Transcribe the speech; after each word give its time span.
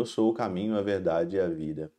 Eu 0.00 0.06
sou 0.06 0.30
o 0.30 0.32
caminho, 0.32 0.78
a 0.78 0.80
verdade 0.80 1.36
e 1.36 1.40
a 1.40 1.46
vida. 1.46 1.92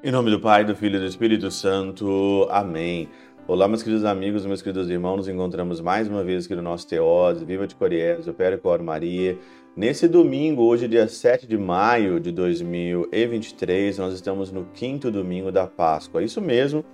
Em 0.00 0.12
nome 0.12 0.30
do 0.30 0.38
Pai, 0.38 0.64
do 0.64 0.76
Filho 0.76 0.94
e 0.94 1.00
do 1.00 1.06
Espírito 1.06 1.50
Santo. 1.50 2.46
Amém. 2.52 3.08
Olá, 3.48 3.66
meus 3.66 3.82
queridos 3.82 4.04
amigos, 4.04 4.44
meus 4.44 4.60
queridos 4.60 4.90
irmãos, 4.90 5.16
nos 5.16 5.28
encontramos 5.28 5.80
mais 5.80 6.06
uma 6.06 6.22
vez 6.22 6.44
aqui 6.44 6.54
no 6.54 6.60
nosso 6.60 6.86
Teose, 6.86 7.46
Viva 7.46 7.66
de 7.66 7.74
Coriés, 7.74 8.28
Opera 8.28 8.58
Cor 8.58 8.82
Maria. 8.82 9.38
Nesse 9.74 10.06
domingo, 10.06 10.64
hoje 10.64 10.86
dia 10.86 11.08
7 11.08 11.46
de 11.46 11.56
maio 11.56 12.20
de 12.20 12.30
2023, 12.30 13.96
nós 13.96 14.12
estamos 14.12 14.52
no 14.52 14.66
quinto 14.74 15.10
domingo 15.10 15.50
da 15.50 15.66
Páscoa. 15.66 16.22
Isso 16.22 16.42
mesmo, 16.42 16.84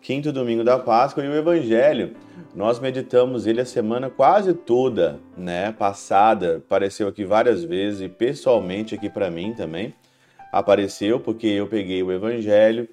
quinto 0.00 0.32
domingo 0.32 0.64
da 0.64 0.80
Páscoa 0.80 1.24
e 1.24 1.28
o 1.28 1.36
Evangelho. 1.36 2.16
Nós 2.56 2.80
meditamos 2.80 3.46
ele 3.46 3.60
a 3.60 3.64
semana 3.64 4.10
quase 4.10 4.52
toda, 4.52 5.20
né? 5.36 5.70
Passada, 5.70 6.56
apareceu 6.56 7.06
aqui 7.06 7.24
várias 7.24 7.62
vezes 7.62 8.00
e 8.00 8.08
pessoalmente 8.08 8.96
aqui 8.96 9.08
para 9.08 9.30
mim 9.30 9.54
também 9.54 9.94
apareceu 10.52 11.20
porque 11.20 11.46
eu 11.46 11.66
peguei 11.66 12.02
o 12.02 12.12
Evangelho 12.12 12.88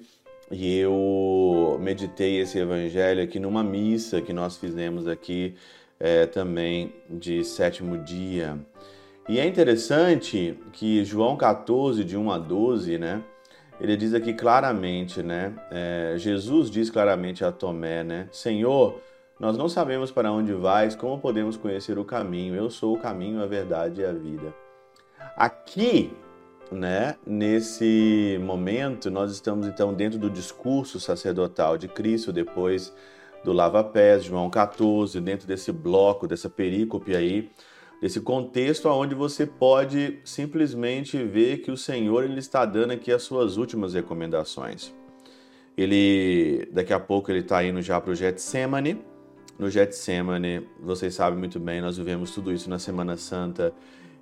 e 0.50 0.78
eu 0.78 1.78
meditei 1.80 2.40
esse 2.40 2.58
evangelho 2.58 3.22
aqui 3.22 3.38
numa 3.38 3.62
missa 3.62 4.20
que 4.20 4.32
nós 4.32 4.56
fizemos 4.56 5.06
aqui 5.06 5.54
é, 6.00 6.26
também 6.26 6.94
de 7.08 7.44
sétimo 7.44 7.98
dia. 7.98 8.58
E 9.28 9.38
é 9.38 9.46
interessante 9.46 10.58
que 10.72 11.04
João 11.04 11.36
14, 11.36 12.02
de 12.02 12.16
1 12.16 12.30
a 12.30 12.38
12, 12.38 12.96
né? 12.96 13.22
Ele 13.80 13.96
diz 13.96 14.14
aqui 14.14 14.32
claramente, 14.32 15.22
né? 15.22 15.54
É, 15.70 16.14
Jesus 16.16 16.70
diz 16.70 16.88
claramente 16.88 17.44
a 17.44 17.52
Tomé, 17.52 18.02
né? 18.02 18.28
Senhor, 18.32 19.00
nós 19.38 19.56
não 19.56 19.68
sabemos 19.68 20.10
para 20.10 20.32
onde 20.32 20.52
vais, 20.52 20.96
como 20.96 21.18
podemos 21.18 21.56
conhecer 21.56 21.98
o 21.98 22.04
caminho? 22.04 22.54
Eu 22.54 22.70
sou 22.70 22.94
o 22.94 22.98
caminho, 22.98 23.42
a 23.42 23.46
verdade 23.46 24.00
e 24.00 24.04
a 24.04 24.12
vida. 24.12 24.54
Aqui 25.36 26.10
né? 26.70 27.16
Nesse 27.26 28.38
momento, 28.42 29.10
nós 29.10 29.32
estamos 29.32 29.66
então 29.66 29.94
dentro 29.94 30.18
do 30.18 30.30
discurso 30.30 31.00
sacerdotal 31.00 31.78
de 31.78 31.88
Cristo, 31.88 32.32
depois 32.32 32.92
do 33.44 33.52
lava-pés, 33.52 34.24
João 34.24 34.50
14, 34.50 35.20
dentro 35.20 35.46
desse 35.46 35.72
bloco, 35.72 36.26
dessa 36.26 36.50
perícope 36.50 37.14
aí, 37.14 37.50
desse 38.00 38.20
contexto 38.20 38.88
onde 38.88 39.14
você 39.14 39.46
pode 39.46 40.18
simplesmente 40.24 41.22
ver 41.22 41.58
que 41.58 41.70
o 41.70 41.76
Senhor 41.76 42.24
ele 42.24 42.38
está 42.38 42.64
dando 42.64 42.92
aqui 42.92 43.12
as 43.12 43.22
suas 43.22 43.56
últimas 43.56 43.94
recomendações. 43.94 44.92
Ele, 45.76 46.68
daqui 46.72 46.92
a 46.92 47.00
pouco, 47.00 47.30
ele 47.30 47.40
está 47.40 47.64
indo 47.64 47.80
já 47.80 48.00
para 48.00 48.10
o 48.10 48.14
Getsemane. 48.14 49.00
No 49.58 49.70
Getsemane, 49.70 50.68
vocês 50.80 51.14
sabem 51.14 51.38
muito 51.38 51.58
bem, 51.58 51.80
nós 51.80 51.96
vivemos 51.96 52.32
tudo 52.32 52.52
isso 52.52 52.68
na 52.68 52.78
Semana 52.78 53.16
Santa 53.16 53.72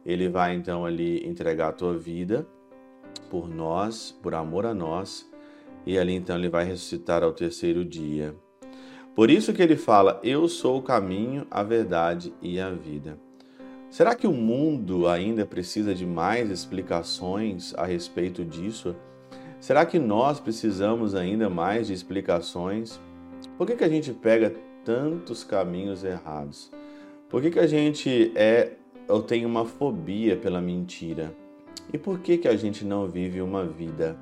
ele 0.06 0.28
vai 0.28 0.54
então 0.54 0.86
ali 0.86 1.26
entregar 1.26 1.70
a 1.70 1.72
tua 1.72 1.98
vida 1.98 2.46
por 3.28 3.48
nós, 3.48 4.16
por 4.22 4.36
amor 4.36 4.64
a 4.64 4.72
nós, 4.72 5.28
e 5.84 5.98
ali 5.98 6.14
então 6.14 6.36
ele 6.36 6.48
vai 6.48 6.64
ressuscitar 6.64 7.24
ao 7.24 7.32
terceiro 7.32 7.84
dia. 7.84 8.32
Por 9.16 9.30
isso 9.30 9.52
que 9.52 9.60
ele 9.60 9.77
fala: 9.77 10.20
Eu 10.22 10.48
sou 10.48 10.78
o 10.78 10.82
caminho, 10.82 11.44
a 11.50 11.64
verdade 11.64 12.32
e 12.40 12.60
a 12.60 12.70
vida. 12.70 13.18
Será 13.90 14.14
que 14.14 14.28
o 14.28 14.32
mundo 14.32 15.08
ainda 15.08 15.44
precisa 15.44 15.92
de 15.92 16.06
mais 16.06 16.50
explicações 16.50 17.74
a 17.74 17.84
respeito 17.84 18.44
disso? 18.44 18.94
Será 19.58 19.84
que 19.84 19.98
nós 19.98 20.38
precisamos 20.38 21.16
ainda 21.16 21.50
mais 21.50 21.88
de 21.88 21.94
explicações? 21.94 23.00
Por 23.58 23.66
que, 23.66 23.74
que 23.74 23.84
a 23.84 23.88
gente 23.88 24.12
pega 24.12 24.54
tantos 24.84 25.42
caminhos 25.42 26.04
errados? 26.04 26.70
Por 27.28 27.42
que, 27.42 27.50
que 27.50 27.58
a 27.58 27.66
gente 27.66 28.30
é 28.36 28.72
eu 29.08 29.22
tenho 29.22 29.48
uma 29.48 29.64
fobia 29.64 30.36
pela 30.36 30.61
mentira. 30.61 31.34
E 31.92 31.98
por 31.98 32.18
que 32.18 32.39
que 32.39 32.48
a 32.48 32.56
gente 32.56 32.84
não 32.84 33.06
vive 33.06 33.40
uma 33.40 33.64
vida 33.64 34.17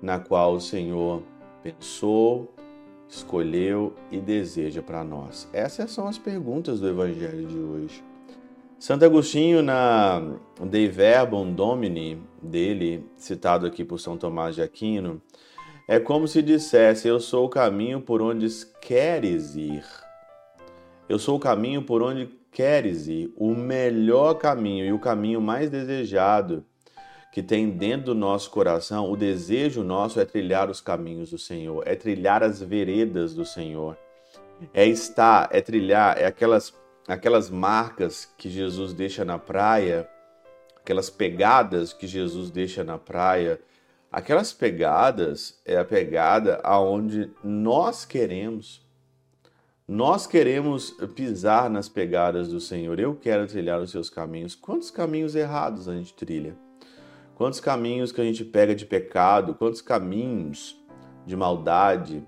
na 0.00 0.18
qual 0.18 0.54
o 0.54 0.60
Senhor 0.60 1.22
pensou, 1.62 2.54
escolheu 3.08 3.94
e 4.10 4.18
deseja 4.18 4.82
para 4.82 5.02
nós? 5.02 5.48
Essas 5.52 5.90
são 5.90 6.06
as 6.06 6.18
perguntas 6.18 6.80
do 6.80 6.88
evangelho 6.88 7.46
de 7.46 7.58
hoje. 7.58 8.04
Santo 8.78 9.04
Agostinho 9.04 9.62
na 9.62 10.22
De 10.60 10.86
Verbum 10.86 11.52
Domini 11.52 12.22
dele, 12.42 13.06
citado 13.16 13.66
aqui 13.66 13.84
por 13.84 13.98
São 13.98 14.18
Tomás 14.18 14.54
de 14.54 14.62
Aquino, 14.62 15.20
é 15.88 15.98
como 15.98 16.28
se 16.28 16.42
dissesse: 16.42 17.08
Eu 17.08 17.18
sou 17.18 17.46
o 17.46 17.48
caminho 17.48 18.00
por 18.00 18.20
onde 18.20 18.46
queres 18.80 19.56
ir. 19.56 19.84
Eu 21.08 21.18
sou 21.18 21.36
o 21.36 21.40
caminho 21.40 21.82
por 21.82 22.02
onde 22.02 22.28
queres 22.56 23.06
ir, 23.06 23.30
o 23.36 23.54
melhor 23.54 24.32
caminho 24.36 24.86
e 24.86 24.90
o 24.90 24.98
caminho 24.98 25.42
mais 25.42 25.68
desejado 25.68 26.64
que 27.30 27.42
tem 27.42 27.68
dentro 27.68 28.06
do 28.06 28.14
nosso 28.14 28.50
coração, 28.50 29.12
o 29.12 29.14
desejo 29.14 29.84
nosso 29.84 30.18
é 30.18 30.24
trilhar 30.24 30.70
os 30.70 30.80
caminhos 30.80 31.32
do 31.32 31.38
Senhor, 31.38 31.82
é 31.86 31.94
trilhar 31.94 32.42
as 32.42 32.62
veredas 32.62 33.34
do 33.34 33.44
Senhor. 33.44 33.94
É 34.72 34.86
estar, 34.86 35.50
é 35.52 35.60
trilhar, 35.60 36.16
é 36.16 36.24
aquelas 36.24 36.74
aquelas 37.06 37.50
marcas 37.50 38.24
que 38.38 38.48
Jesus 38.48 38.94
deixa 38.94 39.22
na 39.22 39.38
praia, 39.38 40.08
aquelas 40.76 41.10
pegadas 41.10 41.92
que 41.92 42.06
Jesus 42.06 42.50
deixa 42.50 42.82
na 42.82 42.96
praia, 42.96 43.60
aquelas 44.10 44.54
pegadas 44.54 45.60
é 45.66 45.76
a 45.76 45.84
pegada 45.84 46.58
aonde 46.64 47.30
nós 47.44 48.06
queremos 48.06 48.85
nós 49.88 50.26
queremos 50.26 50.90
pisar 51.14 51.70
nas 51.70 51.88
pegadas 51.88 52.48
do 52.48 52.58
Senhor. 52.58 52.98
Eu 52.98 53.14
quero 53.14 53.46
trilhar 53.46 53.80
os 53.80 53.92
seus 53.92 54.10
caminhos. 54.10 54.56
Quantos 54.56 54.90
caminhos 54.90 55.36
errados 55.36 55.88
a 55.88 55.94
gente 55.94 56.12
trilha? 56.12 56.56
Quantos 57.36 57.60
caminhos 57.60 58.10
que 58.10 58.20
a 58.20 58.24
gente 58.24 58.44
pega 58.44 58.74
de 58.74 58.84
pecado? 58.84 59.54
Quantos 59.54 59.80
caminhos 59.80 60.76
de 61.24 61.36
maldade? 61.36 62.26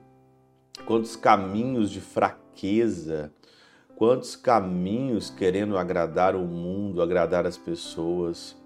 Quantos 0.87 1.17
caminhos 1.17 1.91
de 1.91 2.01
fraqueza? 2.01 3.33
Quantos 3.97 4.37
caminhos 4.37 5.29
querendo 5.29 5.77
agradar 5.77 6.37
o 6.37 6.47
mundo, 6.47 7.03
agradar 7.03 7.45
as 7.45 7.59
pessoas? 7.59 8.57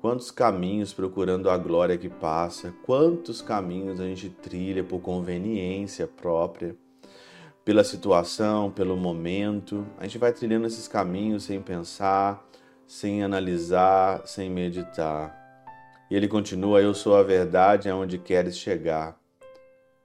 Quantos 0.00 0.30
caminhos 0.30 0.94
procurando 0.94 1.50
a 1.50 1.58
glória 1.58 1.98
que 1.98 2.08
passa? 2.08 2.72
Quantos 2.86 3.42
caminhos 3.42 4.00
a 4.00 4.04
gente 4.04 4.30
trilha 4.30 4.82
por 4.82 5.00
conveniência 5.00 6.06
própria? 6.06 6.74
Pela 7.70 7.84
situação, 7.84 8.68
pelo 8.68 8.96
momento. 8.96 9.86
A 9.96 10.02
gente 10.02 10.18
vai 10.18 10.32
trilhando 10.32 10.66
esses 10.66 10.88
caminhos 10.88 11.44
sem 11.44 11.62
pensar, 11.62 12.44
sem 12.84 13.22
analisar, 13.22 14.26
sem 14.26 14.50
meditar. 14.50 15.32
E 16.10 16.16
ele 16.16 16.26
continua: 16.26 16.82
Eu 16.82 16.92
sou 16.92 17.14
a 17.14 17.22
verdade 17.22 17.88
aonde 17.88 18.18
queres 18.18 18.58
chegar. 18.58 19.16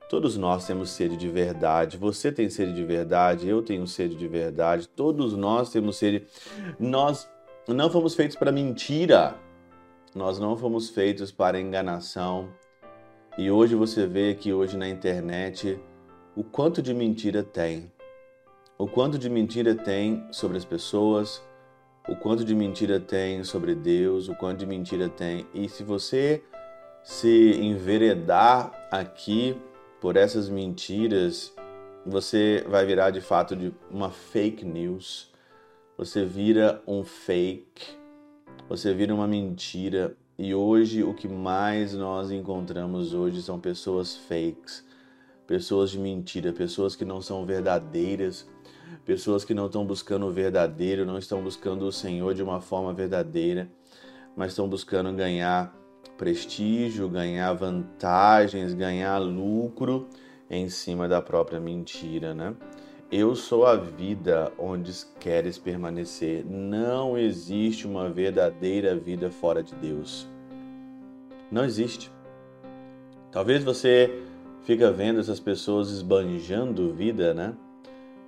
Todos 0.07 0.37
nós 0.37 0.67
temos 0.67 0.91
sede 0.91 1.17
de 1.17 1.27
verdade. 1.27 1.97
Você 1.97 2.31
tem 2.31 2.51
sede 2.51 2.71
de 2.71 2.83
verdade, 2.83 3.49
eu 3.49 3.63
tenho 3.63 3.87
sede 3.87 4.13
de 4.13 4.27
verdade. 4.27 4.87
Todos 4.87 5.33
nós 5.33 5.71
temos 5.71 5.97
sede. 5.97 6.27
Nós 6.77 7.27
não 7.67 7.89
fomos 7.89 8.13
feitos 8.13 8.37
para 8.37 8.51
mentira. 8.51 9.35
Nós 10.13 10.37
não 10.37 10.55
fomos 10.55 10.91
feitos 10.91 11.31
para 11.31 11.59
enganação. 11.59 12.47
E 13.39 13.49
hoje 13.49 13.73
você 13.73 14.05
vê 14.05 14.35
que 14.35 14.53
hoje 14.53 14.77
na 14.77 14.87
internet 14.87 15.79
o 16.35 16.43
quanto 16.43 16.81
de 16.81 16.93
mentira 16.93 17.41
tem. 17.41 17.89
O 18.77 18.87
quanto 18.87 19.17
de 19.17 19.29
mentira 19.29 19.73
tem 19.73 20.27
sobre 20.31 20.57
as 20.57 20.65
pessoas, 20.65 21.41
o 22.09 22.15
quanto 22.15 22.43
de 22.43 22.53
mentira 22.53 22.99
tem 22.99 23.41
sobre 23.45 23.73
Deus, 23.73 24.27
o 24.27 24.35
quanto 24.35 24.59
de 24.59 24.65
mentira 24.65 25.07
tem. 25.07 25.47
E 25.53 25.69
se 25.69 25.81
você 25.81 26.43
se 27.01 27.53
enveredar 27.61 28.89
aqui 28.91 29.55
por 30.01 30.17
essas 30.17 30.49
mentiras, 30.49 31.53
você 32.05 32.65
vai 32.67 32.85
virar 32.85 33.11
de 33.11 33.21
fato 33.21 33.55
de 33.55 33.73
uma 33.89 34.09
fake 34.09 34.65
news. 34.65 35.31
Você 35.97 36.25
vira 36.25 36.83
um 36.85 37.05
fake, 37.05 37.95
você 38.67 38.93
vira 38.93 39.15
uma 39.15 39.25
mentira. 39.25 40.17
E 40.37 40.53
hoje 40.53 41.01
o 41.01 41.13
que 41.13 41.29
mais 41.29 41.93
nós 41.93 42.29
encontramos 42.29 43.13
hoje 43.13 43.41
são 43.41 43.57
pessoas 43.57 44.17
fakes 44.17 44.83
pessoas 45.47 45.91
de 45.91 45.99
mentira, 45.99 46.51
pessoas 46.51 46.95
que 46.95 47.05
não 47.05 47.21
são 47.21 47.45
verdadeiras, 47.45 48.47
pessoas 49.05 49.45
que 49.45 49.53
não 49.53 49.67
estão 49.67 49.85
buscando 49.85 50.25
o 50.25 50.31
verdadeiro, 50.31 51.05
não 51.05 51.17
estão 51.17 51.41
buscando 51.41 51.85
o 51.85 51.91
Senhor 51.91 52.33
de 52.33 52.41
uma 52.41 52.61
forma 52.61 52.93
verdadeira, 52.93 53.69
mas 54.35 54.51
estão 54.51 54.67
buscando 54.67 55.13
ganhar 55.13 55.73
prestígio, 56.17 57.09
ganhar 57.09 57.53
vantagens, 57.53 58.73
ganhar 58.73 59.17
lucro 59.19 60.07
em 60.49 60.69
cima 60.69 61.07
da 61.07 61.21
própria 61.21 61.59
mentira, 61.59 62.33
né? 62.33 62.55
Eu 63.11 63.35
sou 63.35 63.65
a 63.65 63.75
vida 63.75 64.51
onde 64.57 64.91
queres 65.19 65.59
permanecer. 65.59 66.43
Não 66.43 67.17
existe 67.17 67.85
uma 67.85 68.09
verdadeira 68.09 68.95
vida 68.95 69.29
fora 69.29 69.61
de 69.61 69.75
Deus. 69.75 70.27
Não 71.51 71.63
existe. 71.63 72.11
Talvez 73.31 73.63
você 73.63 74.24
fica 74.65 74.91
vendo 74.91 75.19
essas 75.19 75.39
pessoas 75.39 75.91
esbanjando 75.91 76.91
vida, 76.91 77.33
né? 77.33 77.53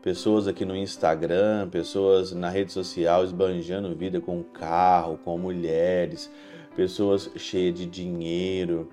Pessoas 0.04 0.48
aqui 0.48 0.64
no 0.64 0.76
Instagram, 0.76 1.68
pessoas 1.70 2.32
na 2.32 2.50
rede 2.50 2.72
social 2.72 3.24
esbanjando 3.24 3.94
vida 3.96 4.22
com 4.22 4.44
carro, 4.44 5.20
com 5.26 5.38
mulheres, 5.38 6.32
pessoas 6.76 7.30
cheias 7.36 7.74
de 7.74 7.86
dinheiro. 7.88 8.88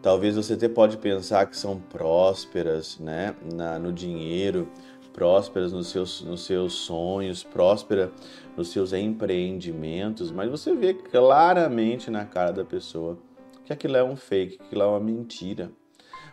Talvez 0.00 0.34
você 0.36 0.54
até 0.54 0.68
pode 0.68 0.96
pensar 0.96 1.46
que 1.46 1.56
são 1.56 1.78
prósperas, 1.78 2.98
né, 2.98 3.36
Na, 3.54 3.78
no 3.78 3.92
dinheiro, 3.92 4.66
prósperas 5.12 5.72
nos 5.72 5.88
seus, 5.88 6.22
nos 6.22 6.46
seus 6.46 6.72
sonhos, 6.72 7.44
próspera 7.44 8.10
nos 8.56 8.70
seus 8.70 8.92
empreendimentos, 8.92 10.30
mas 10.30 10.50
você 10.50 10.74
vê 10.74 10.94
claramente 10.94 12.10
na 12.10 12.24
cara 12.24 12.52
da 12.52 12.64
pessoa 12.64 13.18
que 13.64 13.72
aquilo 13.72 13.96
é 13.96 14.02
um 14.02 14.16
fake, 14.16 14.56
que 14.56 14.64
aquilo 14.64 14.82
é 14.82 14.86
uma 14.86 15.00
mentira. 15.00 15.70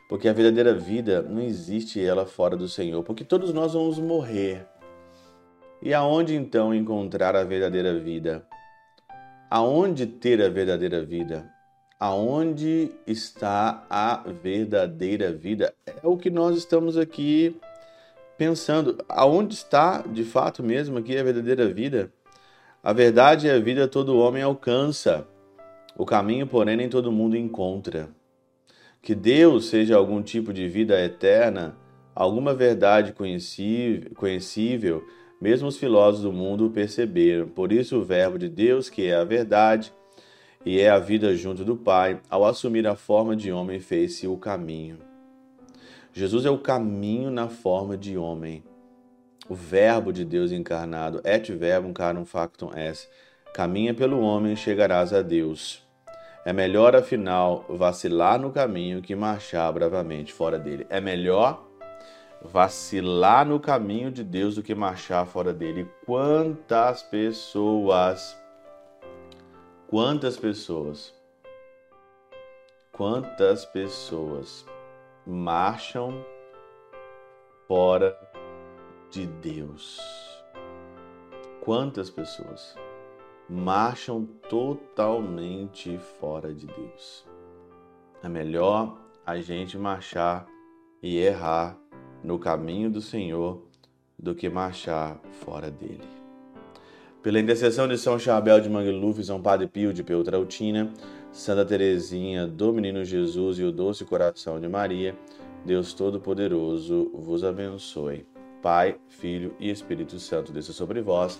Porque 0.07 0.29
a 0.29 0.33
verdadeira 0.33 0.73
vida 0.73 1.21
não 1.23 1.41
existe 1.41 2.03
ela 2.03 2.25
fora 2.25 2.55
do 2.55 2.69
Senhor, 2.69 3.03
porque 3.03 3.23
todos 3.23 3.51
nós 3.51 3.73
vamos 3.73 3.97
morrer. 3.97 4.67
E 5.81 5.93
aonde 5.93 6.35
então 6.35 6.73
encontrar 6.73 7.35
a 7.35 7.43
verdadeira 7.43 7.97
vida? 7.97 8.45
Aonde 9.49 10.05
ter 10.05 10.41
a 10.43 10.49
verdadeira 10.49 11.03
vida? 11.03 11.51
Aonde 11.99 12.91
está 13.07 13.85
a 13.89 14.23
verdadeira 14.43 15.31
vida? 15.31 15.73
É 15.87 16.07
o 16.07 16.17
que 16.17 16.29
nós 16.29 16.55
estamos 16.55 16.97
aqui 16.97 17.59
pensando. 18.37 19.03
Aonde 19.09 19.55
está 19.55 20.01
de 20.01 20.23
fato 20.23 20.61
mesmo 20.61 20.99
aqui 20.99 21.17
a 21.17 21.23
verdadeira 21.23 21.67
vida? 21.67 22.11
A 22.83 22.93
verdade 22.93 23.47
e 23.47 23.49
a 23.49 23.57
vida 23.59 23.87
todo 23.87 24.19
homem 24.19 24.43
alcança. 24.43 25.27
O 25.97 26.05
caminho, 26.05 26.45
porém, 26.45 26.77
nem 26.77 26.89
todo 26.89 27.11
mundo 27.11 27.35
encontra 27.35 28.09
que 29.05 29.13
Deus 29.13 29.67
seja 29.67 29.95
algum 29.95 30.19
tipo 30.19 30.51
de 30.51 30.67
vida 30.67 30.99
eterna, 30.99 31.77
alguma 32.15 32.55
verdade 32.55 33.13
conhecível, 33.13 35.03
mesmo 35.39 35.67
os 35.67 35.77
filósofos 35.77 36.23
do 36.23 36.33
mundo 36.33 36.71
perceberam. 36.71 37.47
Por 37.47 37.71
isso, 37.71 37.97
o 37.97 38.03
Verbo 38.03 38.39
de 38.39 38.49
Deus, 38.49 38.89
que 38.89 39.05
é 39.05 39.13
a 39.13 39.23
verdade 39.23 39.93
e 40.65 40.79
é 40.79 40.89
a 40.89 40.97
vida 40.97 41.35
junto 41.35 41.63
do 41.63 41.77
Pai, 41.77 42.19
ao 42.27 42.43
assumir 42.43 42.87
a 42.87 42.95
forma 42.95 43.35
de 43.35 43.51
homem, 43.51 43.79
fez-se 43.79 44.27
o 44.27 44.37
caminho. 44.37 44.97
Jesus 46.11 46.43
é 46.43 46.49
o 46.49 46.57
caminho 46.57 47.29
na 47.29 47.47
forma 47.47 47.95
de 47.95 48.17
homem. 48.17 48.63
O 49.47 49.53
Verbo 49.53 50.11
de 50.11 50.25
Deus 50.25 50.51
encarnado, 50.51 51.21
et 51.23 51.53
verbum 51.53 51.93
carum 51.93 52.25
factum 52.25 52.71
est, 52.75 53.07
caminha 53.53 53.93
pelo 53.93 54.19
homem 54.21 54.53
e 54.53 54.57
chegarás 54.57 55.13
a 55.13 55.21
Deus. 55.21 55.84
É 56.45 56.53
melhor, 56.53 56.95
afinal, 56.95 57.65
vacilar 57.67 58.39
no 58.39 58.51
caminho 58.51 59.01
que 59.01 59.15
marchar 59.15 59.73
bravamente 59.73 60.31
fora 60.31 60.59
dele. 60.59 60.85
É 60.91 61.01
melhor 61.01 61.65
vacilar 62.39 63.43
no 63.47 63.59
caminho 63.59 64.11
de 64.11 64.23
Deus 64.23 64.53
do 64.53 64.61
que 64.61 64.75
marchar 64.75 65.25
fora 65.25 65.51
dele. 65.51 65.89
Quantas 66.05 67.01
pessoas, 67.01 68.37
quantas 69.87 70.37
pessoas, 70.37 71.11
quantas 72.91 73.65
pessoas 73.65 74.67
marcham 75.25 76.23
fora 77.67 78.15
de 79.09 79.25
Deus? 79.25 79.99
Quantas 81.59 82.11
pessoas? 82.11 82.75
Marcham 83.49 84.27
totalmente 84.49 85.97
fora 86.19 86.53
de 86.53 86.65
Deus. 86.65 87.25
É 88.23 88.27
melhor 88.27 88.97
a 89.25 89.37
gente 89.39 89.77
marchar 89.77 90.47
e 91.01 91.17
errar 91.17 91.77
no 92.23 92.39
caminho 92.39 92.89
do 92.89 93.01
Senhor 93.01 93.61
do 94.17 94.33
que 94.33 94.49
marchar 94.49 95.19
fora 95.41 95.69
dele. 95.69 96.07
Pela 97.21 97.39
intercessão 97.39 97.87
de 97.87 97.97
São 97.97 98.17
Chabel 98.17 98.59
de 98.59 98.69
Mangluf, 98.69 99.23
São 99.23 99.41
Padre 99.41 99.67
Pio 99.67 99.93
de 99.93 100.03
Peltrautina, 100.03 100.91
Santa 101.31 101.65
Teresinha 101.65 102.47
do 102.47 102.71
Menino 102.71 103.03
Jesus 103.03 103.59
e 103.59 103.63
o 103.63 103.71
Doce 103.71 104.05
Coração 104.05 104.59
de 104.59 104.67
Maria, 104.67 105.15
Deus 105.65 105.93
Todo-Poderoso 105.93 107.11
vos 107.13 107.43
abençoe. 107.43 108.25
Pai, 108.61 108.97
Filho 109.07 109.55
e 109.59 109.69
Espírito 109.69 110.19
Santo 110.19 110.51
desça 110.51 110.73
sobre 110.73 111.01
vós 111.01 111.39